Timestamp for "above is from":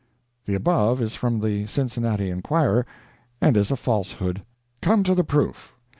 0.55-1.41